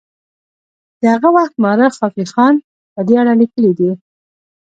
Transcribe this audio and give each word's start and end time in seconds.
د 0.99 1.01
هغه 1.13 1.29
وخت 1.37 1.53
مورخ 1.63 1.91
خافي 1.99 2.25
خان 2.33 2.55
په 2.93 3.01
دې 3.07 3.15
اړه 3.21 3.33
لیکلي 3.41 3.71
دي. 3.79 3.91